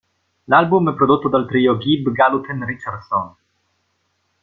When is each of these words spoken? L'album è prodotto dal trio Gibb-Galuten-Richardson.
L'album 0.47 0.89
è 0.91 0.95
prodotto 0.95 1.29
dal 1.29 1.45
trio 1.45 1.77
Gibb-Galuten-Richardson. 1.77 3.35